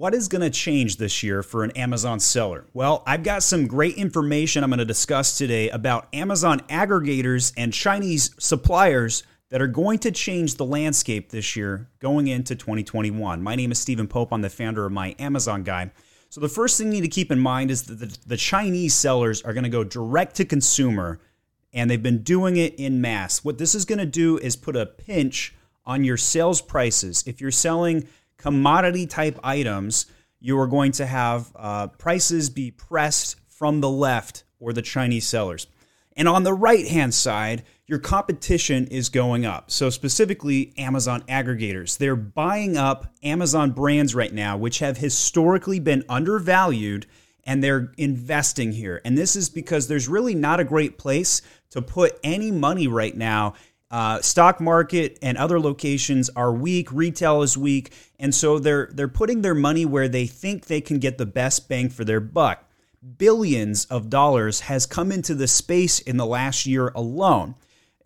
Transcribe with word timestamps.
What 0.00 0.14
is 0.14 0.28
going 0.28 0.40
to 0.40 0.48
change 0.48 0.96
this 0.96 1.22
year 1.22 1.42
for 1.42 1.62
an 1.62 1.72
Amazon 1.72 2.20
seller? 2.20 2.64
Well, 2.72 3.02
I've 3.06 3.22
got 3.22 3.42
some 3.42 3.66
great 3.66 3.96
information 3.96 4.64
I'm 4.64 4.70
going 4.70 4.78
to 4.78 4.86
discuss 4.86 5.36
today 5.36 5.68
about 5.68 6.08
Amazon 6.14 6.60
aggregators 6.70 7.52
and 7.54 7.70
Chinese 7.70 8.30
suppliers 8.38 9.24
that 9.50 9.60
are 9.60 9.66
going 9.66 9.98
to 9.98 10.10
change 10.10 10.54
the 10.54 10.64
landscape 10.64 11.28
this 11.28 11.54
year 11.54 11.86
going 11.98 12.28
into 12.28 12.56
2021. 12.56 13.42
My 13.42 13.54
name 13.54 13.72
is 13.72 13.78
Stephen 13.78 14.08
Pope. 14.08 14.32
I'm 14.32 14.40
the 14.40 14.48
founder 14.48 14.86
of 14.86 14.92
My 14.92 15.14
Amazon 15.18 15.64
Guy. 15.64 15.90
So, 16.30 16.40
the 16.40 16.48
first 16.48 16.78
thing 16.78 16.86
you 16.86 16.94
need 16.94 17.00
to 17.02 17.08
keep 17.08 17.30
in 17.30 17.38
mind 17.38 17.70
is 17.70 17.82
that 17.82 17.96
the, 17.96 18.16
the 18.26 18.38
Chinese 18.38 18.94
sellers 18.94 19.42
are 19.42 19.52
going 19.52 19.64
to 19.64 19.68
go 19.68 19.84
direct 19.84 20.34
to 20.36 20.46
consumer, 20.46 21.20
and 21.74 21.90
they've 21.90 22.02
been 22.02 22.22
doing 22.22 22.56
it 22.56 22.74
in 22.76 23.02
mass. 23.02 23.44
What 23.44 23.58
this 23.58 23.74
is 23.74 23.84
going 23.84 23.98
to 23.98 24.06
do 24.06 24.38
is 24.38 24.56
put 24.56 24.76
a 24.76 24.86
pinch 24.86 25.54
on 25.84 26.04
your 26.04 26.16
sales 26.16 26.62
prices. 26.62 27.22
If 27.26 27.42
you're 27.42 27.50
selling 27.50 28.08
commodity 28.40 29.06
type 29.06 29.38
items, 29.44 30.06
you 30.40 30.58
are 30.58 30.66
going 30.66 30.92
to 30.92 31.06
have 31.06 31.52
uh, 31.54 31.86
prices 31.88 32.50
be 32.50 32.70
pressed 32.70 33.36
from 33.48 33.80
the 33.80 33.90
left 33.90 34.44
or 34.58 34.72
the 34.72 34.82
Chinese 34.82 35.26
sellers. 35.26 35.66
And 36.16 36.26
on 36.28 36.42
the 36.42 36.54
right 36.54 36.86
hand 36.86 37.14
side, 37.14 37.62
your 37.86 37.98
competition 37.98 38.86
is 38.86 39.08
going 39.08 39.44
up. 39.44 39.70
So, 39.70 39.90
specifically, 39.90 40.72
Amazon 40.76 41.22
aggregators. 41.28 41.98
They're 41.98 42.16
buying 42.16 42.76
up 42.76 43.12
Amazon 43.22 43.72
brands 43.72 44.14
right 44.14 44.32
now, 44.32 44.56
which 44.56 44.78
have 44.78 44.96
historically 44.96 45.80
been 45.80 46.04
undervalued, 46.08 47.06
and 47.44 47.62
they're 47.62 47.92
investing 47.96 48.72
here. 48.72 49.00
And 49.04 49.16
this 49.16 49.34
is 49.36 49.48
because 49.48 49.88
there's 49.88 50.08
really 50.08 50.34
not 50.34 50.60
a 50.60 50.64
great 50.64 50.98
place 50.98 51.42
to 51.70 51.82
put 51.82 52.18
any 52.22 52.50
money 52.50 52.86
right 52.86 53.16
now 53.16 53.54
uh, 53.90 54.20
stock 54.20 54.60
market 54.60 55.18
and 55.20 55.36
other 55.36 55.58
locations 55.58 56.30
are 56.30 56.52
weak. 56.52 56.92
Retail 56.92 57.42
is 57.42 57.58
weak, 57.58 57.92
and 58.18 58.34
so 58.34 58.58
they're 58.58 58.88
they're 58.92 59.08
putting 59.08 59.42
their 59.42 59.54
money 59.54 59.84
where 59.84 60.08
they 60.08 60.26
think 60.26 60.66
they 60.66 60.80
can 60.80 60.98
get 60.98 61.18
the 61.18 61.26
best 61.26 61.68
bang 61.68 61.88
for 61.88 62.04
their 62.04 62.20
buck. 62.20 62.64
Billions 63.18 63.86
of 63.86 64.10
dollars 64.10 64.60
has 64.60 64.86
come 64.86 65.10
into 65.10 65.34
the 65.34 65.48
space 65.48 65.98
in 65.98 66.18
the 66.18 66.26
last 66.26 66.66
year 66.66 66.88
alone. 66.88 67.54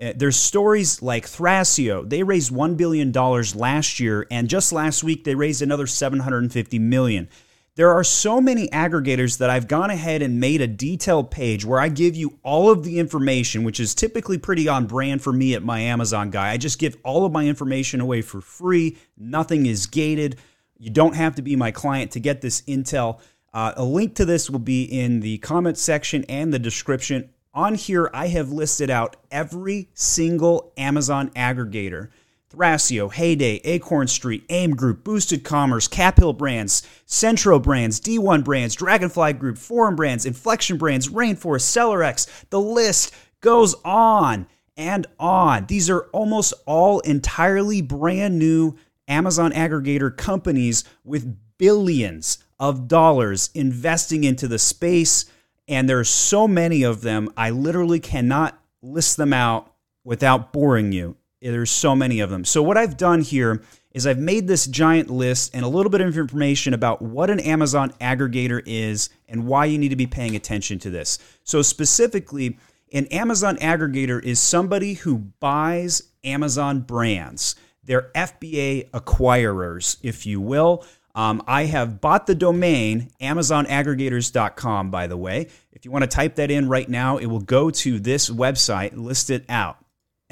Uh, 0.00 0.12
there's 0.16 0.36
stories 0.36 1.02
like 1.02 1.26
Thrasio. 1.26 2.08
They 2.08 2.22
raised 2.22 2.52
$1 2.52 2.76
billion 2.76 3.12
last 3.12 4.00
year, 4.00 4.26
and 4.30 4.48
just 4.48 4.72
last 4.72 5.04
week 5.04 5.24
they 5.24 5.34
raised 5.34 5.62
another 5.62 5.86
$750 5.86 6.80
million. 6.80 7.28
There 7.76 7.90
are 7.90 8.04
so 8.04 8.40
many 8.40 8.68
aggregators 8.68 9.38
that 9.38 9.50
I've 9.50 9.66
gone 9.66 9.90
ahead 9.90 10.22
and 10.22 10.38
made 10.38 10.60
a 10.60 10.68
detailed 10.68 11.32
page 11.32 11.64
where 11.64 11.80
I 11.80 11.88
give 11.88 12.14
you 12.14 12.38
all 12.44 12.70
of 12.70 12.84
the 12.84 13.00
information, 13.00 13.64
which 13.64 13.80
is 13.80 13.96
typically 13.96 14.38
pretty 14.38 14.68
on 14.68 14.86
brand 14.86 15.22
for 15.22 15.32
me 15.32 15.54
at 15.54 15.64
my 15.64 15.80
Amazon 15.80 16.30
guy. 16.30 16.50
I 16.50 16.56
just 16.56 16.78
give 16.78 16.96
all 17.02 17.26
of 17.26 17.32
my 17.32 17.46
information 17.46 18.00
away 18.00 18.22
for 18.22 18.40
free. 18.40 18.96
Nothing 19.18 19.66
is 19.66 19.86
gated. 19.86 20.36
You 20.78 20.90
don't 20.90 21.16
have 21.16 21.34
to 21.34 21.42
be 21.42 21.56
my 21.56 21.72
client 21.72 22.12
to 22.12 22.20
get 22.20 22.42
this 22.42 22.60
intel. 22.62 23.18
Uh, 23.52 23.72
a 23.76 23.84
link 23.84 24.14
to 24.16 24.24
this 24.24 24.48
will 24.48 24.60
be 24.60 24.84
in 24.84 25.18
the 25.18 25.38
comment 25.38 25.76
section 25.76 26.22
and 26.28 26.54
the 26.54 26.60
description. 26.60 27.28
On 27.54 27.74
here, 27.74 28.08
I 28.14 28.28
have 28.28 28.52
listed 28.52 28.88
out 28.88 29.16
every 29.32 29.88
single 29.94 30.72
Amazon 30.76 31.30
aggregator 31.30 32.10
Thrasio, 32.54 33.12
Heyday, 33.12 33.60
Acorn 33.64 34.06
Street, 34.06 34.44
AIM 34.48 34.72
Group, 34.72 35.04
Boosted 35.04 35.44
Commerce, 35.44 35.88
Caphill 35.88 36.36
Brands, 36.36 36.86
Centro 37.06 37.58
Brands, 37.58 38.00
D1 38.00 38.44
Brands, 38.44 38.74
Dragonfly 38.74 39.34
Group, 39.34 39.58
Forum 39.58 39.96
Brands, 39.96 40.26
Inflection 40.26 40.76
Brands, 40.76 41.08
Rainforest, 41.08 41.64
SellerX. 41.64 42.48
The 42.50 42.60
list 42.60 43.14
goes 43.40 43.74
on 43.84 44.46
and 44.76 45.06
on. 45.18 45.66
These 45.66 45.90
are 45.90 46.08
almost 46.12 46.54
all 46.66 47.00
entirely 47.00 47.82
brand 47.82 48.38
new 48.38 48.76
Amazon 49.08 49.52
aggregator 49.52 50.16
companies 50.16 50.84
with 51.04 51.36
billions 51.58 52.38
of 52.58 52.88
dollars 52.88 53.50
investing 53.54 54.24
into 54.24 54.48
the 54.48 54.58
space. 54.58 55.26
And 55.68 55.88
there's 55.88 56.08
so 56.08 56.46
many 56.46 56.82
of 56.82 57.02
them, 57.02 57.32
I 57.36 57.50
literally 57.50 58.00
cannot 58.00 58.58
list 58.82 59.16
them 59.16 59.32
out 59.32 59.72
without 60.04 60.52
boring 60.52 60.92
you. 60.92 61.16
There's 61.52 61.70
so 61.70 61.94
many 61.94 62.20
of 62.20 62.30
them. 62.30 62.44
So, 62.44 62.62
what 62.62 62.78
I've 62.78 62.96
done 62.96 63.20
here 63.20 63.62
is 63.92 64.06
I've 64.06 64.18
made 64.18 64.48
this 64.48 64.66
giant 64.66 65.10
list 65.10 65.54
and 65.54 65.64
a 65.64 65.68
little 65.68 65.90
bit 65.90 66.00
of 66.00 66.16
information 66.16 66.72
about 66.72 67.02
what 67.02 67.28
an 67.30 67.38
Amazon 67.40 67.92
aggregator 68.00 68.62
is 68.64 69.10
and 69.28 69.46
why 69.46 69.66
you 69.66 69.78
need 69.78 69.90
to 69.90 69.96
be 69.96 70.06
paying 70.06 70.34
attention 70.34 70.78
to 70.80 70.90
this. 70.90 71.18
So, 71.44 71.60
specifically, 71.60 72.58
an 72.92 73.06
Amazon 73.06 73.56
aggregator 73.58 74.22
is 74.22 74.40
somebody 74.40 74.94
who 74.94 75.18
buys 75.18 76.02
Amazon 76.24 76.80
brands. 76.80 77.56
They're 77.82 78.10
FBA 78.14 78.90
acquirers, 78.90 79.98
if 80.02 80.24
you 80.24 80.40
will. 80.40 80.86
Um, 81.14 81.42
I 81.46 81.66
have 81.66 82.00
bought 82.00 82.26
the 82.26 82.34
domain 82.34 83.10
amazonaggregators.com, 83.20 84.90
by 84.90 85.06
the 85.06 85.16
way. 85.16 85.48
If 85.72 85.84
you 85.84 85.90
want 85.90 86.02
to 86.02 86.08
type 86.08 86.36
that 86.36 86.50
in 86.50 86.68
right 86.68 86.88
now, 86.88 87.18
it 87.18 87.26
will 87.26 87.40
go 87.40 87.70
to 87.70 88.00
this 88.00 88.30
website, 88.30 88.96
list 88.96 89.30
it 89.30 89.44
out. 89.48 89.83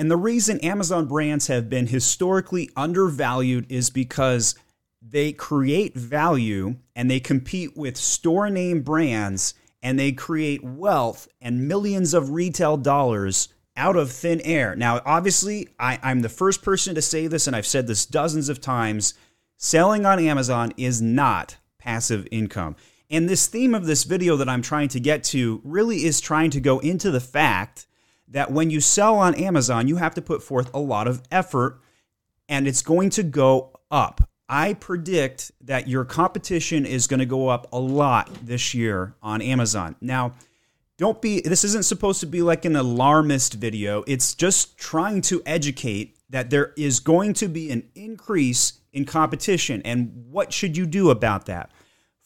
And 0.03 0.11
the 0.11 0.17
reason 0.17 0.59
Amazon 0.63 1.07
brands 1.07 1.47
have 1.47 1.71
been 1.71 1.87
historically 1.87 2.69
undervalued 2.75 3.71
is 3.71 3.89
because 3.89 4.57
they 5.01 5.31
create 5.31 5.95
value 5.95 6.75
and 6.97 7.09
they 7.09 7.21
compete 7.21 7.77
with 7.77 7.97
store 7.97 8.51
name 8.51 8.83
brands 8.83 9.55
and 9.81 9.97
they 9.97 10.11
create 10.11 10.65
wealth 10.65 11.29
and 11.41 11.69
millions 11.69 12.15
of 12.15 12.31
retail 12.31 12.77
dollars 12.77 13.51
out 13.77 13.95
of 13.95 14.11
thin 14.11 14.41
air. 14.41 14.75
Now, 14.75 15.01
obviously, 15.07 15.69
I, 15.79 16.01
am 16.03 16.23
the 16.23 16.29
first 16.29 16.65
person 16.65 16.97
to 16.97 17.01
say 17.01 17.29
this, 17.29 17.47
and 17.47 17.55
I've 17.55 17.65
said 17.65 17.87
this 17.87 18.05
dozens 18.05 18.49
of 18.49 18.61
times 18.61 19.15
selling 19.57 20.05
on 20.05 20.19
Amazon 20.19 20.73
is 20.77 21.01
not 21.01 21.59
passive 21.79 22.27
income. 22.33 22.75
And 23.09 23.29
this 23.29 23.47
theme 23.47 23.73
of 23.73 23.87
this 23.87 24.03
video 24.03 24.35
that 24.39 24.49
I'm 24.49 24.63
trying 24.63 24.89
to 24.89 24.99
get 24.99 25.23
to 25.27 25.61
really 25.63 26.05
is 26.05 26.21
trying 26.21 26.51
to 26.51 26.61
go 26.61 26.81
into 26.81 27.13
the 27.13 27.21
fact 27.21 27.87
that 28.33 28.51
when 28.51 28.71
you 28.71 28.81
sell 28.81 29.17
on 29.17 29.35
Amazon, 29.35 29.89
you 29.89 29.97
have 29.97 30.15
to 30.15 30.23
put 30.23 30.43
forth 30.43 30.73
a 30.75 30.79
lot 30.79 31.07
of 31.07 31.23
effort 31.31 31.81
and 32.49 32.67
it's 32.67 32.83
going 32.83 33.11
to 33.11 33.23
go 33.23 33.79
up. 33.91 34.29
I 34.49 34.75
predict 34.75 35.53
that 35.63 35.89
your 35.89 36.05
competition 36.05 36.85
is 36.85 37.07
going 37.07 37.21
to 37.21 37.27
go 37.27 37.49
up 37.49 37.69
a 37.73 37.79
lot 37.79 38.31
this 38.43 38.75
year 38.75 39.15
on 39.23 39.41
Amazon. 39.41 39.97
Now, 40.01 40.35
don't 40.99 41.23
be, 41.23 41.41
this 41.41 41.65
isn't 41.65 41.85
supposed 41.85 42.21
to 42.21 42.27
be 42.27 42.43
like 42.43 42.65
an 42.65 42.77
alarmist 42.77 43.55
video. 43.55 44.05
It's 44.07 44.35
just 44.35 44.77
trying 44.77 45.23
to 45.23 45.43
educate 45.47 46.19
that 46.29 46.51
there 46.51 46.73
is 46.77 47.01
going 47.01 47.35
to 47.35 47.49
be 47.49 47.71
an 47.71 47.89
increase 47.95 48.75
in 48.93 49.05
competition. 49.05 49.81
And 49.85 50.27
what 50.31 50.53
should 50.53 50.77
you 50.77 50.87
do 50.87 51.11
about 51.11 51.47
that? 51.47 51.71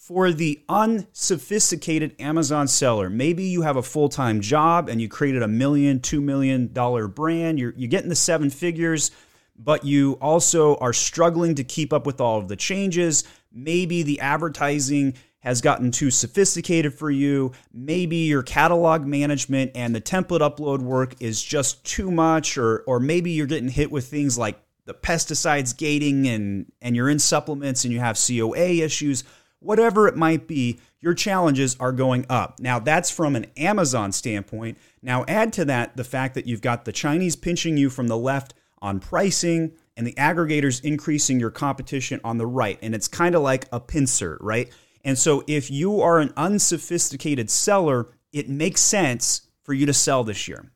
For 0.06 0.30
the 0.30 0.62
unsophisticated 0.68 2.14
Amazon 2.20 2.68
seller, 2.68 3.10
maybe 3.10 3.42
you 3.42 3.62
have 3.62 3.76
a 3.76 3.82
full 3.82 4.08
time 4.08 4.40
job 4.40 4.88
and 4.88 5.00
you 5.00 5.08
created 5.08 5.42
a 5.42 5.48
million, 5.48 5.98
two 5.98 6.20
million 6.20 6.72
dollar 6.72 7.08
brand. 7.08 7.58
You're, 7.58 7.74
you're 7.76 7.88
getting 7.88 8.08
the 8.08 8.14
seven 8.14 8.48
figures, 8.48 9.10
but 9.58 9.84
you 9.84 10.12
also 10.20 10.76
are 10.76 10.92
struggling 10.92 11.56
to 11.56 11.64
keep 11.64 11.92
up 11.92 12.06
with 12.06 12.20
all 12.20 12.38
of 12.38 12.46
the 12.46 12.54
changes. 12.54 13.24
Maybe 13.52 14.04
the 14.04 14.20
advertising 14.20 15.14
has 15.40 15.60
gotten 15.60 15.90
too 15.90 16.12
sophisticated 16.12 16.94
for 16.94 17.10
you. 17.10 17.50
Maybe 17.72 18.18
your 18.18 18.44
catalog 18.44 19.04
management 19.04 19.72
and 19.74 19.92
the 19.92 20.00
template 20.00 20.38
upload 20.38 20.82
work 20.82 21.16
is 21.18 21.42
just 21.42 21.84
too 21.84 22.12
much, 22.12 22.56
or, 22.56 22.84
or 22.86 23.00
maybe 23.00 23.32
you're 23.32 23.46
getting 23.46 23.68
hit 23.68 23.90
with 23.90 24.06
things 24.06 24.38
like 24.38 24.56
the 24.84 24.94
pesticides 24.94 25.76
gating 25.76 26.28
and, 26.28 26.70
and 26.80 26.94
you're 26.94 27.10
in 27.10 27.18
supplements 27.18 27.82
and 27.82 27.92
you 27.92 27.98
have 27.98 28.16
COA 28.16 28.84
issues 28.84 29.24
whatever 29.60 30.08
it 30.08 30.16
might 30.16 30.46
be, 30.46 30.80
your 31.00 31.14
challenges 31.14 31.76
are 31.78 31.92
going 31.92 32.26
up. 32.28 32.58
Now, 32.58 32.78
that's 32.78 33.10
from 33.10 33.36
an 33.36 33.46
Amazon 33.56 34.12
standpoint. 34.12 34.78
Now, 35.02 35.24
add 35.28 35.52
to 35.54 35.64
that 35.66 35.96
the 35.96 36.04
fact 36.04 36.34
that 36.34 36.46
you've 36.46 36.60
got 36.60 36.84
the 36.84 36.92
Chinese 36.92 37.36
pinching 37.36 37.76
you 37.76 37.90
from 37.90 38.08
the 38.08 38.18
left 38.18 38.54
on 38.80 39.00
pricing 39.00 39.72
and 39.96 40.06
the 40.06 40.14
aggregators 40.14 40.84
increasing 40.84 41.40
your 41.40 41.50
competition 41.50 42.20
on 42.22 42.38
the 42.38 42.46
right. 42.46 42.78
And 42.82 42.94
it's 42.94 43.08
kind 43.08 43.34
of 43.34 43.42
like 43.42 43.66
a 43.72 43.80
pincer, 43.80 44.38
right? 44.40 44.70
And 45.04 45.18
so, 45.18 45.44
if 45.46 45.70
you 45.70 46.00
are 46.00 46.18
an 46.18 46.32
unsophisticated 46.36 47.50
seller, 47.50 48.08
it 48.32 48.48
makes 48.48 48.80
sense 48.80 49.42
for 49.62 49.72
you 49.72 49.86
to 49.86 49.94
sell 49.94 50.24
this 50.24 50.48
year. 50.48 50.70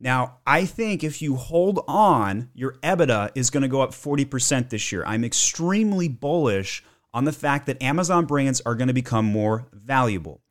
Now, 0.00 0.38
I 0.46 0.64
think 0.66 1.02
if 1.02 1.22
you 1.22 1.36
hold 1.36 1.82
on, 1.88 2.50
your 2.54 2.74
EBITDA 2.82 3.30
is 3.34 3.50
going 3.50 3.62
to 3.62 3.68
go 3.68 3.80
up 3.80 3.90
40% 3.90 4.68
this 4.68 4.92
year. 4.92 5.02
I'm 5.06 5.24
extremely 5.24 6.08
bullish 6.08 6.84
on 7.14 7.24
the 7.24 7.32
fact 7.32 7.66
that 7.66 7.80
Amazon 7.80 8.26
brands 8.26 8.60
are 8.66 8.74
going 8.74 8.88
to 8.88 8.94
become 8.94 9.24
more 9.24 9.68
valuable. 9.72 10.42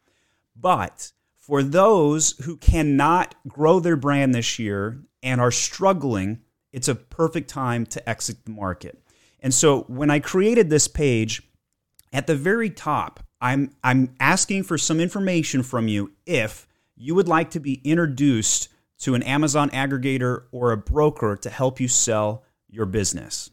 But 0.56 1.12
for 1.38 1.62
those 1.62 2.32
who 2.46 2.56
cannot 2.56 3.36
grow 3.48 3.82
their 3.82 3.98
brand 3.98 4.34
this 4.34 4.58
year 4.58 5.04
and 5.22 5.42
are 5.42 5.52
struggling, 5.52 6.40
it's 6.72 6.88
a 6.88 6.96
perfect 6.96 7.50
time 7.50 7.86
to 7.88 8.10
exit 8.10 8.46
the 8.46 8.52
market. 8.52 8.98
And 9.42 9.54
so 9.54 9.82
when 9.82 10.10
I 10.10 10.20
created 10.20 10.70
this 10.70 10.88
page, 10.88 11.44
at 12.14 12.28
the 12.28 12.36
very 12.36 12.70
top, 12.70 13.20
I'm, 13.42 13.76
I'm 13.84 14.16
asking 14.20 14.64
for 14.64 14.78
some 14.78 15.02
information 15.02 15.64
from 15.64 15.90
you 15.90 16.14
if 16.26 16.68
you 16.96 17.14
would 17.14 17.28
like 17.28 17.52
to 17.52 17.60
be 17.60 17.82
introduced 17.84 18.70
to 19.00 19.16
an 19.16 19.24
Amazon 19.24 19.70
aggregator 19.72 20.44
or 20.54 20.72
a 20.72 20.78
broker 20.78 21.36
to 21.36 21.50
help 21.50 21.82
you 21.82 21.90
sell 21.90 22.46
your 22.70 22.86
business. 22.86 23.50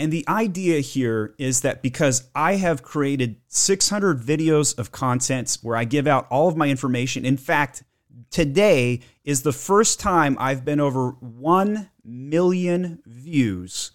And 0.00 0.10
the 0.10 0.24
idea 0.28 0.80
here 0.80 1.34
is 1.36 1.60
that 1.60 1.82
because 1.82 2.30
I 2.34 2.54
have 2.54 2.82
created 2.82 3.36
600 3.48 4.18
videos 4.18 4.78
of 4.78 4.90
content 4.90 5.58
where 5.60 5.76
I 5.76 5.84
give 5.84 6.06
out 6.06 6.26
all 6.30 6.48
of 6.48 6.56
my 6.56 6.68
information, 6.70 7.26
in 7.26 7.36
fact, 7.36 7.82
today 8.30 9.00
is 9.24 9.42
the 9.42 9.52
first 9.52 10.00
time 10.00 10.38
I've 10.40 10.64
been 10.64 10.80
over 10.80 11.10
1 11.10 11.90
million 12.02 13.02
views 13.04 13.90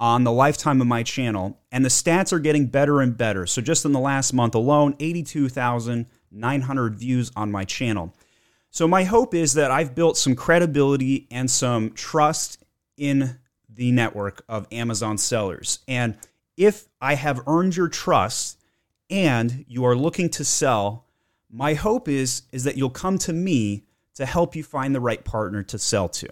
on 0.00 0.24
the 0.24 0.32
lifetime 0.32 0.80
of 0.80 0.88
my 0.88 1.04
channel, 1.04 1.60
and 1.70 1.84
the 1.84 1.88
stats 1.88 2.32
are 2.32 2.40
getting 2.40 2.66
better 2.66 3.00
and 3.00 3.16
better. 3.16 3.46
So, 3.46 3.62
just 3.62 3.84
in 3.84 3.92
the 3.92 4.00
last 4.00 4.32
month 4.32 4.56
alone, 4.56 4.96
82,900 4.98 6.94
views 6.96 7.30
on 7.36 7.52
my 7.52 7.64
channel. 7.64 8.12
So, 8.70 8.88
my 8.88 9.04
hope 9.04 9.34
is 9.34 9.52
that 9.52 9.70
I've 9.70 9.94
built 9.94 10.16
some 10.16 10.34
credibility 10.34 11.28
and 11.30 11.48
some 11.48 11.92
trust 11.92 12.64
in 12.96 13.38
the 13.78 13.92
network 13.92 14.44
of 14.48 14.66
Amazon 14.72 15.16
sellers. 15.16 15.78
And 15.86 16.18
if 16.56 16.88
I 17.00 17.14
have 17.14 17.40
earned 17.46 17.76
your 17.76 17.88
trust 17.88 18.58
and 19.08 19.64
you 19.68 19.84
are 19.84 19.94
looking 19.94 20.28
to 20.30 20.44
sell, 20.44 21.06
my 21.48 21.74
hope 21.74 22.08
is, 22.08 22.42
is 22.50 22.64
that 22.64 22.76
you'll 22.76 22.90
come 22.90 23.18
to 23.18 23.32
me 23.32 23.84
to 24.16 24.26
help 24.26 24.56
you 24.56 24.64
find 24.64 24.96
the 24.96 25.00
right 25.00 25.24
partner 25.24 25.62
to 25.62 25.78
sell 25.78 26.08
to. 26.08 26.28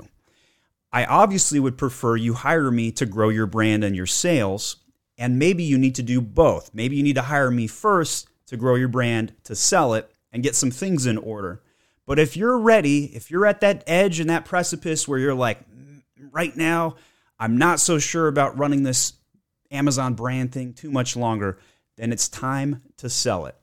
I 0.92 1.04
obviously 1.04 1.60
would 1.60 1.78
prefer 1.78 2.16
you 2.16 2.34
hire 2.34 2.72
me 2.72 2.90
to 2.90 3.06
grow 3.06 3.28
your 3.28 3.46
brand 3.46 3.84
and 3.84 3.94
your 3.94 4.06
sales. 4.06 4.78
And 5.16 5.38
maybe 5.38 5.62
you 5.62 5.78
need 5.78 5.94
to 5.94 6.02
do 6.02 6.20
both. 6.20 6.74
Maybe 6.74 6.96
you 6.96 7.04
need 7.04 7.14
to 7.14 7.22
hire 7.22 7.52
me 7.52 7.68
first 7.68 8.28
to 8.46 8.56
grow 8.56 8.74
your 8.74 8.88
brand, 8.88 9.32
to 9.44 9.54
sell 9.54 9.94
it, 9.94 10.10
and 10.32 10.42
get 10.42 10.56
some 10.56 10.72
things 10.72 11.06
in 11.06 11.16
order. 11.16 11.62
But 12.06 12.18
if 12.18 12.36
you're 12.36 12.58
ready, 12.58 13.04
if 13.14 13.30
you're 13.30 13.46
at 13.46 13.60
that 13.60 13.84
edge 13.86 14.18
and 14.18 14.28
that 14.30 14.44
precipice 14.44 15.06
where 15.06 15.20
you're 15.20 15.32
like, 15.32 15.60
mm, 15.70 16.02
right 16.32 16.56
now, 16.56 16.96
I'm 17.38 17.58
not 17.58 17.80
so 17.80 17.98
sure 17.98 18.28
about 18.28 18.58
running 18.58 18.82
this 18.82 19.14
Amazon 19.70 20.14
brand 20.14 20.52
thing 20.52 20.72
too 20.72 20.90
much 20.90 21.16
longer, 21.16 21.58
then 21.96 22.12
it's 22.12 22.28
time 22.28 22.82
to 22.98 23.08
sell 23.08 23.46
it. 23.46 23.56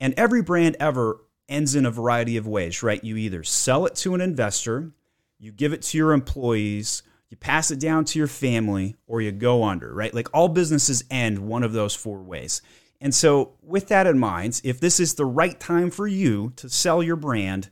And 0.00 0.14
every 0.16 0.42
brand 0.42 0.76
ever 0.78 1.20
ends 1.48 1.74
in 1.74 1.86
a 1.86 1.90
variety 1.90 2.36
of 2.36 2.46
ways, 2.46 2.82
right? 2.82 3.02
You 3.02 3.16
either 3.16 3.42
sell 3.42 3.86
it 3.86 3.94
to 3.96 4.14
an 4.14 4.20
investor, 4.20 4.92
you 5.38 5.52
give 5.52 5.72
it 5.72 5.82
to 5.82 5.98
your 5.98 6.12
employees, 6.12 7.02
you 7.28 7.36
pass 7.36 7.70
it 7.70 7.80
down 7.80 8.04
to 8.06 8.18
your 8.18 8.28
family, 8.28 8.96
or 9.06 9.20
you 9.20 9.32
go 9.32 9.64
under, 9.64 9.92
right? 9.92 10.14
Like 10.14 10.28
all 10.32 10.48
businesses 10.48 11.04
end 11.10 11.38
one 11.38 11.62
of 11.62 11.72
those 11.72 11.94
four 11.94 12.22
ways. 12.22 12.62
And 13.00 13.14
so, 13.14 13.52
with 13.62 13.88
that 13.88 14.06
in 14.06 14.18
mind, 14.18 14.60
if 14.64 14.80
this 14.80 14.98
is 15.00 15.14
the 15.14 15.26
right 15.26 15.58
time 15.58 15.90
for 15.90 16.06
you 16.06 16.52
to 16.56 16.68
sell 16.70 17.02
your 17.02 17.16
brand, 17.16 17.68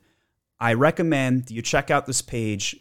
I 0.59 0.73
recommend 0.73 1.49
you 1.49 1.61
check 1.61 1.89
out 1.89 2.05
this 2.05 2.21
page. 2.21 2.77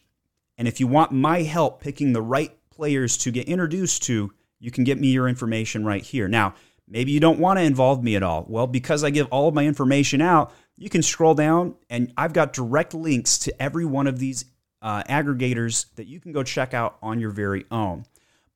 And 0.58 0.68
if 0.68 0.78
you 0.78 0.86
want 0.86 1.10
my 1.10 1.42
help 1.42 1.80
picking 1.80 2.12
the 2.12 2.22
right 2.22 2.56
players 2.74 3.16
to 3.18 3.30
get 3.30 3.48
introduced 3.48 4.02
to, 4.04 4.32
you 4.58 4.70
can 4.70 4.84
get 4.84 4.98
me 4.98 5.08
your 5.08 5.28
information 5.28 5.84
right 5.84 6.02
here. 6.02 6.28
Now, 6.28 6.54
maybe 6.88 7.12
you 7.12 7.20
don't 7.20 7.38
want 7.38 7.58
to 7.58 7.64
involve 7.64 8.02
me 8.02 8.16
at 8.16 8.22
all. 8.22 8.46
Well, 8.48 8.66
because 8.66 9.04
I 9.04 9.10
give 9.10 9.26
all 9.28 9.48
of 9.48 9.54
my 9.54 9.64
information 9.64 10.20
out, 10.20 10.52
you 10.76 10.90
can 10.90 11.02
scroll 11.02 11.34
down 11.34 11.76
and 11.88 12.12
I've 12.16 12.32
got 12.32 12.52
direct 12.52 12.94
links 12.94 13.38
to 13.38 13.62
every 13.62 13.84
one 13.84 14.06
of 14.06 14.18
these 14.18 14.44
uh, 14.82 15.02
aggregators 15.04 15.86
that 15.96 16.06
you 16.06 16.20
can 16.20 16.32
go 16.32 16.42
check 16.42 16.74
out 16.74 16.98
on 17.02 17.20
your 17.20 17.30
very 17.30 17.64
own. 17.70 18.04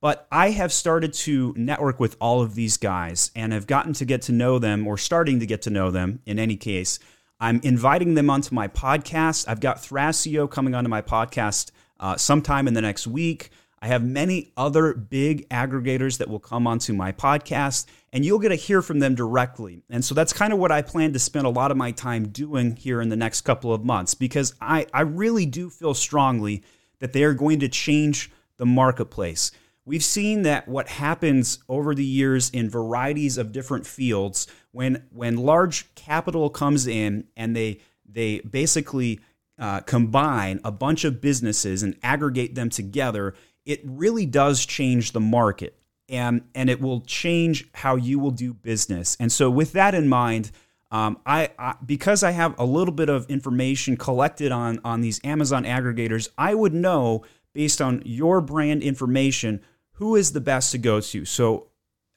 But 0.00 0.28
I 0.30 0.50
have 0.50 0.72
started 0.72 1.12
to 1.14 1.52
network 1.56 1.98
with 1.98 2.16
all 2.20 2.40
of 2.40 2.54
these 2.54 2.76
guys 2.76 3.32
and 3.34 3.52
have 3.52 3.66
gotten 3.66 3.92
to 3.94 4.04
get 4.04 4.22
to 4.22 4.32
know 4.32 4.58
them 4.58 4.86
or 4.86 4.96
starting 4.96 5.40
to 5.40 5.46
get 5.46 5.62
to 5.62 5.70
know 5.70 5.90
them 5.90 6.20
in 6.24 6.38
any 6.38 6.56
case. 6.56 6.98
I'm 7.40 7.60
inviting 7.62 8.14
them 8.14 8.30
onto 8.30 8.54
my 8.54 8.68
podcast. 8.68 9.46
I've 9.48 9.60
got 9.60 9.78
Thrasio 9.78 10.48
coming 10.48 10.74
onto 10.74 10.90
my 10.90 11.02
podcast 11.02 11.70
uh, 11.98 12.16
sometime 12.16 12.68
in 12.68 12.74
the 12.74 12.80
next 12.80 13.06
week. 13.06 13.50
I 13.80 13.88
have 13.88 14.04
many 14.04 14.52
other 14.56 14.92
big 14.94 15.48
aggregators 15.48 16.18
that 16.18 16.28
will 16.28 16.40
come 16.40 16.66
onto 16.66 16.92
my 16.92 17.12
podcast, 17.12 17.86
and 18.12 18.24
you'll 18.24 18.38
get 18.38 18.48
to 18.48 18.56
hear 18.56 18.82
from 18.82 18.98
them 18.98 19.14
directly. 19.14 19.82
And 19.88 20.04
so 20.04 20.14
that's 20.14 20.32
kind 20.32 20.52
of 20.52 20.58
what 20.58 20.72
I 20.72 20.82
plan 20.82 21.12
to 21.12 21.18
spend 21.18 21.46
a 21.46 21.50
lot 21.50 21.70
of 21.70 21.76
my 21.76 21.92
time 21.92 22.28
doing 22.28 22.76
here 22.76 23.00
in 23.00 23.08
the 23.08 23.16
next 23.16 23.42
couple 23.42 23.72
of 23.72 23.84
months 23.84 24.14
because 24.14 24.54
I, 24.60 24.86
I 24.92 25.02
really 25.02 25.46
do 25.46 25.70
feel 25.70 25.94
strongly 25.94 26.64
that 26.98 27.12
they 27.12 27.22
are 27.22 27.34
going 27.34 27.60
to 27.60 27.68
change 27.68 28.30
the 28.56 28.66
marketplace. 28.66 29.52
We've 29.84 30.04
seen 30.04 30.42
that 30.42 30.68
what 30.68 30.88
happens 30.88 31.60
over 31.68 31.94
the 31.94 32.04
years 32.04 32.50
in 32.50 32.68
varieties 32.68 33.38
of 33.38 33.52
different 33.52 33.86
fields 33.86 34.46
when 34.70 35.04
when 35.10 35.38
large 35.38 35.94
capital 35.94 36.50
comes 36.50 36.86
in 36.86 37.26
and 37.38 37.56
they 37.56 37.80
they 38.06 38.40
basically 38.40 39.20
uh, 39.58 39.80
combine 39.80 40.60
a 40.62 40.70
bunch 40.70 41.04
of 41.04 41.22
businesses 41.22 41.82
and 41.82 41.96
aggregate 42.02 42.54
them 42.54 42.68
together 42.68 43.34
it 43.68 43.80
really 43.84 44.24
does 44.26 44.64
change 44.64 45.12
the 45.12 45.20
market 45.20 45.76
and 46.08 46.42
and 46.54 46.70
it 46.70 46.80
will 46.80 47.02
change 47.02 47.68
how 47.74 47.96
you 47.96 48.18
will 48.18 48.30
do 48.30 48.54
business. 48.54 49.16
And 49.20 49.30
so 49.30 49.50
with 49.50 49.72
that 49.72 49.94
in 49.94 50.08
mind, 50.08 50.50
um, 50.90 51.18
I, 51.26 51.50
I, 51.58 51.74
because 51.84 52.22
I 52.22 52.30
have 52.30 52.58
a 52.58 52.64
little 52.64 52.94
bit 52.94 53.10
of 53.10 53.26
information 53.28 53.98
collected 53.98 54.50
on 54.50 54.80
on 54.84 55.02
these 55.02 55.20
Amazon 55.22 55.64
aggregators, 55.64 56.30
I 56.38 56.54
would 56.54 56.72
know 56.72 57.24
based 57.52 57.82
on 57.82 58.02
your 58.06 58.40
brand 58.40 58.82
information 58.82 59.60
who 59.92 60.16
is 60.16 60.32
the 60.32 60.40
best 60.40 60.72
to 60.72 60.78
go 60.78 61.00
to. 61.00 61.26
So 61.26 61.68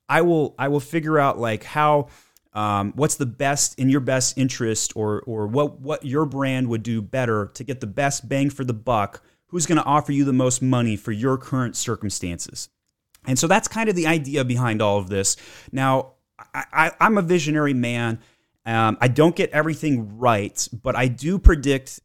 I 0.08 0.22
will 0.22 0.56
I 0.58 0.70
will 0.70 0.80
figure 0.80 1.20
out 1.20 1.38
like 1.38 1.66
how 1.66 2.08
um, 2.54 2.94
what's 2.96 3.16
the 3.16 3.26
best 3.26 3.78
in 3.78 3.90
your 3.90 4.00
best 4.00 4.38
interest 4.38 4.94
or 4.96 5.22
or 5.28 5.48
what 5.48 5.82
what 5.82 6.06
your 6.06 6.26
brand 6.26 6.70
would 6.70 6.84
do 6.84 7.02
better 7.02 7.52
to 7.56 7.64
get 7.66 7.82
the 7.82 7.88
best 7.88 8.30
bang 8.30 8.50
for 8.50 8.64
the 8.64 8.74
buck 8.74 9.22
who's 9.52 9.66
going 9.66 9.78
to 9.78 9.84
offer 9.84 10.12
you 10.12 10.26
the 10.26 10.34
most 10.34 10.62
money 10.62 10.96
for 10.96 11.12
your 11.12 11.38
current 11.38 11.76
circumstances. 11.76 12.70
And 13.28 13.38
so 13.38 13.48
that's 13.48 13.68
kind 13.68 13.90
of 13.90 13.96
the 13.96 14.08
idea 14.08 14.44
behind 14.44 14.82
all 14.82 14.98
of 14.98 15.10
this. 15.10 15.38
Now, 15.72 16.14
I, 16.54 16.92
am 17.00 17.18
a 17.18 17.22
visionary 17.22 17.74
man. 17.74 18.20
Um, 18.66 18.98
I 19.00 19.08
don't 19.08 19.36
get 19.36 19.52
everything 19.52 20.18
right, 20.18 20.68
but 20.82 20.96
I 20.96 21.08
do 21.08 21.38
predict 21.38 22.00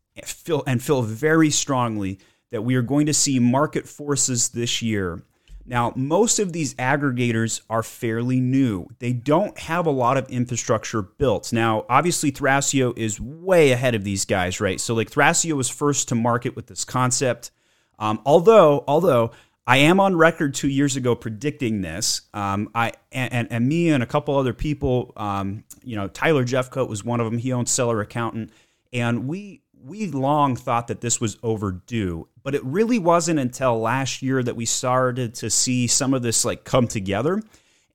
and 0.66 0.82
feel 0.82 1.02
very 1.02 1.50
strongly 1.50 2.18
that 2.50 2.62
we 2.62 2.74
are 2.74 2.82
going 2.82 3.06
to 3.06 3.14
see 3.14 3.38
market 3.38 3.88
forces 3.88 4.50
this 4.50 4.82
year 4.82 5.22
now, 5.66 5.92
most 5.96 6.38
of 6.38 6.52
these 6.52 6.74
aggregators 6.74 7.60
are 7.68 7.82
fairly 7.82 8.40
new. 8.40 8.86
They 9.00 9.12
don't 9.12 9.58
have 9.58 9.86
a 9.86 9.90
lot 9.90 10.16
of 10.16 10.28
infrastructure 10.28 11.02
built. 11.02 11.52
Now, 11.52 11.84
obviously, 11.88 12.30
Thrasio 12.30 12.96
is 12.96 13.20
way 13.20 13.72
ahead 13.72 13.94
of 13.94 14.04
these 14.04 14.24
guys, 14.24 14.60
right? 14.60 14.80
So, 14.80 14.94
like, 14.94 15.10
Thrasio 15.10 15.54
was 15.54 15.68
first 15.68 16.08
to 16.08 16.14
market 16.14 16.54
with 16.54 16.66
this 16.66 16.84
concept. 16.84 17.50
Um, 17.98 18.20
although, 18.24 18.84
although 18.86 19.32
I 19.66 19.78
am 19.78 19.98
on 19.98 20.14
record 20.14 20.54
two 20.54 20.68
years 20.68 20.94
ago 20.96 21.16
predicting 21.16 21.80
this. 21.80 22.22
Um, 22.32 22.70
I 22.74 22.92
and, 23.10 23.50
and, 23.50 23.68
me 23.68 23.88
and 23.88 24.02
a 24.02 24.06
couple 24.06 24.36
other 24.38 24.52
people, 24.52 25.12
um, 25.16 25.64
you 25.82 25.96
know, 25.96 26.06
Tyler 26.06 26.44
Jeffcoat 26.44 26.88
was 26.88 27.04
one 27.04 27.18
of 27.18 27.28
them. 27.28 27.38
He 27.38 27.52
owns 27.52 27.70
Seller 27.70 28.00
Accountant, 28.00 28.52
and 28.92 29.26
we 29.26 29.62
we 29.86 30.08
long 30.08 30.56
thought 30.56 30.88
that 30.88 31.00
this 31.00 31.20
was 31.20 31.38
overdue, 31.42 32.26
but 32.42 32.54
it 32.54 32.64
really 32.64 32.98
wasn't 32.98 33.38
until 33.38 33.78
last 33.78 34.20
year 34.20 34.42
that 34.42 34.56
we 34.56 34.64
started 34.64 35.34
to 35.36 35.48
see 35.48 35.86
some 35.86 36.12
of 36.12 36.22
this 36.22 36.44
like 36.44 36.64
come 36.64 36.88
together. 36.88 37.40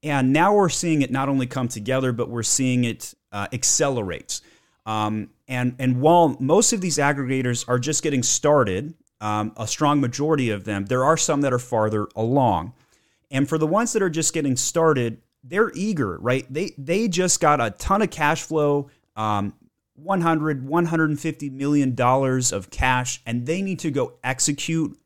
And 0.02 0.32
now 0.32 0.56
we're 0.56 0.70
seeing 0.70 1.02
it 1.02 1.12
not 1.12 1.30
only 1.30 1.48
come 1.48 1.68
together, 1.68 2.12
but 2.12 2.30
we're 2.30 2.44
seeing 2.44 2.86
it 2.86 3.14
uh, 3.32 3.48
accelerate. 3.52 4.42
Um, 4.86 5.30
and 5.48 5.76
and 5.80 6.02
while 6.02 6.38
most 6.40 6.74
of 6.74 6.82
these 6.82 6.98
aggregators 6.98 7.68
are 7.68 7.78
just 7.78 8.02
getting 8.02 8.24
started, 8.24 8.94
um, 9.20 9.54
a 9.58 9.68
strong 9.68 10.02
majority 10.02 10.50
of 10.50 10.64
them, 10.64 10.86
there 10.86 11.04
are 11.04 11.18
some 11.18 11.42
that 11.42 11.54
are 11.54 11.60
farther 11.60 12.08
along. 12.16 12.74
And 13.30 13.48
for 13.48 13.58
the 13.58 13.68
ones 13.68 13.94
that 13.94 14.02
are 14.02 14.10
just 14.10 14.34
getting 14.34 14.56
started, 14.56 15.22
they're 15.44 15.72
eager, 15.76 16.18
right? 16.18 16.46
They 16.52 16.72
they 16.78 17.08
just 17.08 17.42
got 17.42 17.62
a 17.62 17.72
ton 17.72 18.02
of 18.02 18.10
cash 18.10 18.44
flow. 18.44 18.90
Um, 19.16 19.54
100 20.04 20.68
150 20.68 21.50
million 21.50 21.96
dollars 21.96 22.52
of 22.52 22.70
cash 22.70 23.22
and 23.26 23.46
they 23.46 23.62
need 23.62 23.80
to 23.80 23.92
go 23.92 24.14
execute 24.24 24.98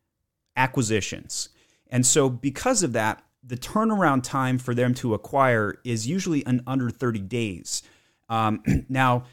acquisitions. 0.56 1.50
And 1.90 2.06
so 2.06 2.30
because 2.30 2.84
of 2.84 2.94
that 2.94 3.24
the 3.44 3.58
turnaround 3.58 4.24
time 4.24 4.58
for 4.58 4.74
them 4.74 4.96
to 4.96 5.14
acquire 5.14 5.80
is 5.84 6.08
usually 6.08 6.40
in 6.40 6.64
under 6.66 6.90
30 6.90 7.20
days. 7.20 7.84
Um, 8.28 8.64
now 8.90 9.26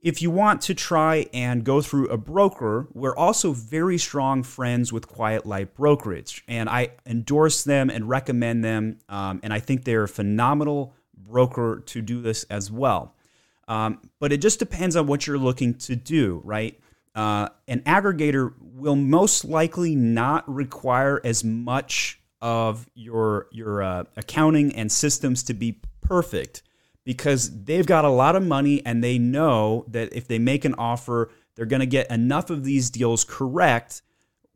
if 0.00 0.22
you 0.22 0.30
want 0.30 0.60
to 0.62 0.74
try 0.74 1.26
and 1.32 1.64
go 1.64 1.82
through 1.82 2.08
a 2.08 2.16
broker 2.16 2.86
we're 2.94 3.16
also 3.16 3.52
very 3.52 3.98
strong 3.98 4.42
friends 4.42 4.92
with 4.92 5.08
quiet 5.08 5.44
light 5.44 5.74
brokerage 5.74 6.44
and 6.48 6.68
i 6.68 6.88
endorse 7.04 7.64
them 7.64 7.90
and 7.90 8.08
recommend 8.08 8.64
them 8.64 8.98
um, 9.08 9.40
and 9.42 9.52
i 9.52 9.58
think 9.58 9.84
they're 9.84 10.04
a 10.04 10.08
phenomenal 10.08 10.94
broker 11.16 11.82
to 11.84 12.00
do 12.00 12.22
this 12.22 12.44
as 12.44 12.70
well 12.70 13.14
um, 13.68 14.00
but 14.18 14.32
it 14.32 14.38
just 14.38 14.58
depends 14.58 14.96
on 14.96 15.06
what 15.06 15.26
you're 15.26 15.38
looking 15.38 15.74
to 15.74 15.94
do, 15.94 16.40
right? 16.44 16.80
Uh, 17.14 17.48
an 17.68 17.80
aggregator 17.80 18.54
will 18.60 18.96
most 18.96 19.44
likely 19.44 19.94
not 19.94 20.48
require 20.52 21.20
as 21.24 21.44
much 21.44 22.20
of 22.40 22.86
your 22.94 23.46
your 23.50 23.82
uh, 23.82 24.04
accounting 24.16 24.74
and 24.74 24.90
systems 24.90 25.42
to 25.42 25.54
be 25.54 25.80
perfect 26.00 26.62
because 27.04 27.64
they've 27.64 27.86
got 27.86 28.04
a 28.04 28.08
lot 28.08 28.36
of 28.36 28.42
money 28.42 28.84
and 28.86 29.02
they 29.02 29.18
know 29.18 29.84
that 29.88 30.12
if 30.12 30.28
they 30.28 30.38
make 30.38 30.64
an 30.64 30.74
offer, 30.78 31.30
they're 31.54 31.66
going 31.66 31.80
to 31.80 31.86
get 31.86 32.10
enough 32.10 32.50
of 32.50 32.64
these 32.64 32.90
deals 32.90 33.24
correct 33.24 34.02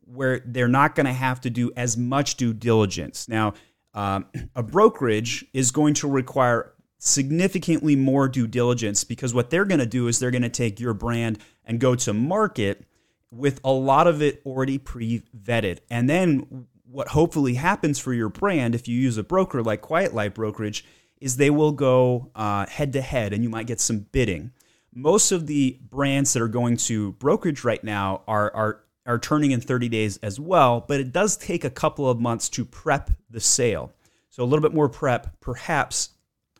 where 0.05 0.41
they're 0.45 0.67
not 0.67 0.95
going 0.95 1.05
to 1.05 1.13
have 1.13 1.41
to 1.41 1.49
do 1.49 1.71
as 1.75 1.97
much 1.97 2.35
due 2.35 2.53
diligence. 2.53 3.27
Now, 3.27 3.53
Um, 3.93 4.25
a 4.55 4.63
brokerage 4.63 5.45
is 5.53 5.71
going 5.71 5.93
to 5.95 6.07
require 6.09 6.72
significantly 7.05 7.97
more 7.97 8.29
due 8.29 8.47
diligence 8.47 9.03
because 9.03 9.33
what 9.33 9.49
they're 9.49 9.65
going 9.65 9.79
to 9.79 9.85
do 9.85 10.07
is 10.07 10.19
they're 10.19 10.31
going 10.31 10.41
to 10.41 10.49
take 10.49 10.79
your 10.79 10.93
brand 10.93 11.37
and 11.65 11.79
go 11.79 11.95
to 11.95 12.13
market 12.13 12.85
with 13.29 13.59
a 13.65 13.71
lot 13.71 14.07
of 14.07 14.21
it 14.21 14.41
already 14.45 14.77
pre 14.77 15.21
vetted. 15.37 15.79
And 15.89 16.09
then 16.09 16.65
what 16.89 17.09
hopefully 17.09 17.55
happens 17.55 17.99
for 17.99 18.13
your 18.13 18.29
brand 18.29 18.73
if 18.73 18.87
you 18.87 18.97
use 18.97 19.17
a 19.17 19.23
broker 19.23 19.61
like 19.61 19.81
Quiet 19.81 20.13
Light 20.13 20.33
Brokerage 20.33 20.85
is 21.19 21.35
they 21.35 21.49
will 21.49 21.73
go 21.73 22.31
head 22.69 22.93
to 22.93 23.01
head 23.01 23.33
and 23.33 23.43
you 23.43 23.49
might 23.49 23.67
get 23.67 23.81
some 23.81 23.99
bidding. 24.11 24.51
Most 24.93 25.33
of 25.33 25.47
the 25.47 25.79
brands 25.81 26.31
that 26.33 26.41
are 26.41 26.47
going 26.47 26.77
to 26.77 27.13
brokerage 27.13 27.65
right 27.65 27.83
now 27.83 28.21
are, 28.27 28.53
are 28.55 28.83
are 29.05 29.19
turning 29.19 29.51
in 29.51 29.59
30 29.59 29.89
days 29.89 30.17
as 30.23 30.39
well, 30.39 30.85
but 30.87 31.01
it 31.01 31.11
does 31.11 31.35
take 31.35 31.65
a 31.65 31.69
couple 31.69 32.09
of 32.09 32.21
months 32.21 32.47
to 32.47 32.63
prep 32.63 33.11
the 33.29 33.41
sale. 33.41 33.91
So 34.29 34.43
a 34.43 34.45
little 34.45 34.61
bit 34.61 34.73
more 34.73 34.87
prep, 34.87 35.41
perhaps 35.41 36.12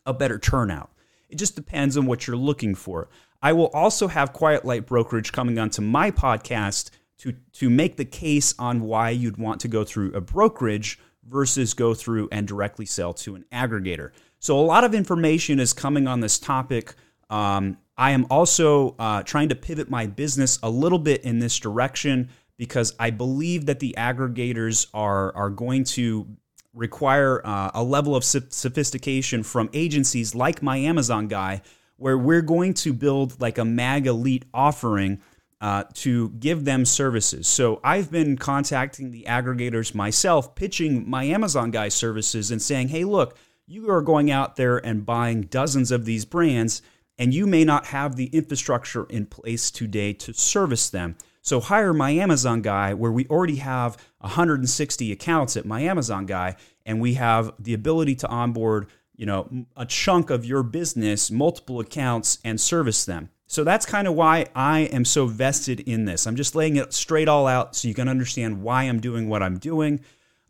a 0.06 0.14
better 0.14 0.38
turnout. 0.38 0.90
It 1.28 1.36
just 1.36 1.56
depends 1.56 1.96
on 1.96 2.06
what 2.06 2.26
you're 2.26 2.36
looking 2.36 2.74
for. 2.74 3.08
I 3.42 3.52
will 3.52 3.68
also 3.68 4.08
have 4.08 4.32
Quiet 4.32 4.64
Light 4.64 4.86
Brokerage 4.86 5.32
coming 5.32 5.58
onto 5.58 5.82
my 5.82 6.10
podcast 6.10 6.90
to, 7.18 7.34
to 7.54 7.70
make 7.70 7.96
the 7.96 8.04
case 8.04 8.54
on 8.58 8.82
why 8.82 9.10
you'd 9.10 9.36
want 9.36 9.60
to 9.60 9.68
go 9.68 9.84
through 9.84 10.12
a 10.14 10.20
brokerage 10.20 10.98
versus 11.28 11.74
go 11.74 11.94
through 11.94 12.28
and 12.30 12.46
directly 12.46 12.86
sell 12.86 13.14
to 13.14 13.34
an 13.34 13.44
aggregator. 13.52 14.10
So, 14.38 14.58
a 14.58 14.62
lot 14.62 14.84
of 14.84 14.94
information 14.94 15.58
is 15.58 15.72
coming 15.72 16.06
on 16.06 16.20
this 16.20 16.38
topic. 16.38 16.94
Um, 17.30 17.78
I 17.96 18.10
am 18.10 18.26
also 18.30 18.94
uh, 18.98 19.22
trying 19.22 19.48
to 19.48 19.54
pivot 19.54 19.88
my 19.88 20.06
business 20.06 20.58
a 20.62 20.68
little 20.68 20.98
bit 20.98 21.22
in 21.22 21.38
this 21.38 21.58
direction 21.58 22.28
because 22.56 22.94
I 22.98 23.10
believe 23.10 23.66
that 23.66 23.80
the 23.80 23.94
aggregators 23.96 24.86
are, 24.92 25.34
are 25.34 25.50
going 25.50 25.84
to 25.84 26.26
require 26.74 27.40
uh, 27.46 27.70
a 27.74 27.82
level 27.82 28.16
of 28.16 28.24
sophistication 28.24 29.42
from 29.42 29.70
agencies 29.72 30.34
like 30.34 30.62
my 30.62 30.76
Amazon 30.76 31.28
guy, 31.28 31.62
where 31.96 32.18
we're 32.18 32.42
going 32.42 32.74
to 32.74 32.92
build 32.92 33.40
like 33.40 33.58
a 33.58 33.64
mag 33.64 34.06
elite 34.06 34.44
offering 34.52 35.20
uh, 35.60 35.84
to 35.94 36.30
give 36.30 36.64
them 36.64 36.84
services. 36.84 37.46
So 37.46 37.80
I've 37.82 38.10
been 38.10 38.36
contacting 38.36 39.12
the 39.12 39.24
aggregators 39.28 39.94
myself, 39.94 40.54
pitching 40.54 41.08
my 41.08 41.24
Amazon 41.24 41.70
guy 41.70 41.88
services 41.88 42.50
and 42.50 42.60
saying, 42.60 42.88
hey, 42.88 43.04
look, 43.04 43.38
you 43.66 43.88
are 43.90 44.02
going 44.02 44.30
out 44.30 44.56
there 44.56 44.76
and 44.76 45.06
buying 45.06 45.42
dozens 45.42 45.90
of 45.90 46.04
these 46.04 46.24
brands, 46.24 46.82
and 47.16 47.32
you 47.32 47.46
may 47.46 47.64
not 47.64 47.86
have 47.86 48.16
the 48.16 48.26
infrastructure 48.26 49.04
in 49.04 49.24
place 49.24 49.70
today 49.70 50.12
to 50.12 50.34
service 50.34 50.90
them. 50.90 51.16
So 51.44 51.60
hire 51.60 51.92
my 51.92 52.10
Amazon 52.10 52.62
guy 52.62 52.94
where 52.94 53.12
we 53.12 53.26
already 53.26 53.56
have 53.56 53.98
160 54.20 55.12
accounts 55.12 55.58
at 55.58 55.66
my 55.66 55.82
Amazon 55.82 56.24
guy 56.24 56.56
and 56.86 57.02
we 57.02 57.14
have 57.14 57.52
the 57.58 57.74
ability 57.74 58.14
to 58.16 58.28
onboard, 58.28 58.86
you 59.14 59.26
know, 59.26 59.66
a 59.76 59.84
chunk 59.84 60.30
of 60.30 60.46
your 60.46 60.62
business, 60.62 61.30
multiple 61.30 61.80
accounts 61.80 62.38
and 62.44 62.58
service 62.58 63.04
them. 63.04 63.28
So 63.46 63.62
that's 63.62 63.84
kind 63.84 64.08
of 64.08 64.14
why 64.14 64.46
I 64.54 64.80
am 64.80 65.04
so 65.04 65.26
vested 65.26 65.80
in 65.80 66.06
this. 66.06 66.26
I'm 66.26 66.34
just 66.34 66.54
laying 66.54 66.76
it 66.76 66.94
straight 66.94 67.28
all 67.28 67.46
out 67.46 67.76
so 67.76 67.88
you 67.88 67.94
can 67.94 68.08
understand 68.08 68.62
why 68.62 68.84
I'm 68.84 68.98
doing 68.98 69.28
what 69.28 69.42
I'm 69.42 69.58
doing. 69.58 70.00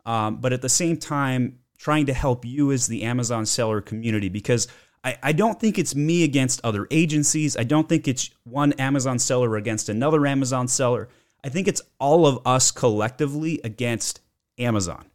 Um, 0.05 0.37
but 0.37 0.53
at 0.53 0.61
the 0.61 0.69
same 0.69 0.95
time, 0.95 1.59
trying 1.77 2.05
to 2.05 2.13
help 2.13 2.45
you 2.45 2.71
as 2.71 2.87
the 2.87 3.03
Amazon 3.03 3.45
seller 3.45 3.81
community 3.81 4.29
because 4.29 4.69
I, 5.05 5.17
I 5.21 5.31
don't 5.33 5.59
think 5.59 5.77
it's 5.77 5.95
me 5.95 6.23
against 6.23 6.59
other 6.63 6.87
agencies. 6.89 7.55
I 7.55 7.63
don't 7.63 7.87
think 7.87 8.07
it's 8.07 8.31
one 8.43 8.73
Amazon 8.73 9.19
seller 9.19 9.55
against 9.55 9.87
another 9.87 10.25
Amazon 10.25 10.67
seller. 10.67 11.07
I 11.43 11.49
think 11.49 11.67
it's 11.67 11.81
all 11.99 12.25
of 12.25 12.39
us 12.45 12.71
collectively 12.71 13.61
against 13.63 14.19
Amazon. 14.57 15.05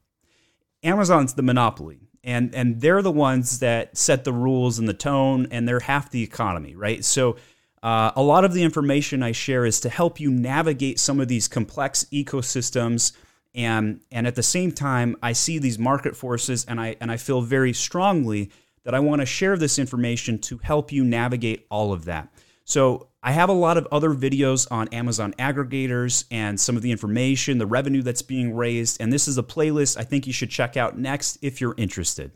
Amazon's 0.85 1.35
the 1.35 1.43
monopoly, 1.43 2.09
and 2.23 2.55
and 2.55 2.81
they're 2.81 3.03
the 3.03 3.11
ones 3.11 3.59
that 3.59 3.97
set 3.97 4.25
the 4.25 4.33
rules 4.33 4.79
and 4.79 4.89
the 4.89 4.95
tone, 4.95 5.49
and 5.51 5.67
they're 5.67 5.81
half 5.81 6.11
the 6.11 6.23
economy, 6.23 6.77
right? 6.77 7.05
So. 7.05 7.37
Uh, 7.83 8.13
a 8.15 8.23
lot 8.23 8.45
of 8.45 8.53
the 8.53 8.63
information 8.63 9.23
I 9.23 9.33
share 9.33 9.65
is 9.65 9.81
to 9.81 9.89
help 9.89 10.21
you 10.21 10.31
navigate 10.31 11.01
some 11.01 11.19
of 11.19 11.29
these 11.29 11.49
complex 11.49 12.05
ecosystems, 12.13 13.13
and 13.55 14.03
and 14.13 14.27
at 14.27 14.35
the 14.35 14.43
same 14.43 14.71
time, 14.71 15.17
I 15.23 15.33
see 15.33 15.59
these 15.59 15.79
market 15.79 16.15
forces, 16.15 16.67
and 16.67 16.79
I 16.79 16.97
and 17.01 17.11
I 17.11 17.17
feel 17.17 17.41
very 17.41 17.73
strongly 17.73 18.51
that 18.85 18.95
I 18.95 19.01
want 19.01 19.21
to 19.21 19.27
share 19.27 19.57
this 19.57 19.79
information 19.79 20.39
to 20.41 20.59
help 20.59 20.93
you 20.93 21.05
navigate 21.05 21.67
all 21.71 21.93
of 21.93 22.05
that. 22.07 22.29
So, 22.65 23.09
I 23.23 23.33
have 23.33 23.51
a 23.51 23.55
lot 23.55 23.77
of 23.77 23.87
other 23.93 24.15
videos 24.15 24.67
on 24.71 24.89
Amazon 24.89 25.35
aggregators 25.39 26.25
and 26.31 26.59
some 26.59 26.75
of 26.75 26.83
the 26.83 26.91
information, 26.91 27.59
the 27.59 27.67
revenue 27.67 28.01
that's 28.01 28.23
being 28.23 28.57
raised, 28.57 28.99
and 28.99 29.13
this 29.13 29.29
is 29.29 29.37
a 29.37 29.43
playlist 29.43 29.99
I 29.99 30.05
think 30.05 30.27
you 30.27 30.33
should 30.33 30.49
check 30.49 30.75
out 30.79 30.99
next 30.99 31.37
if 31.43 31.61
you're 31.61 31.75
interested. 31.77 32.33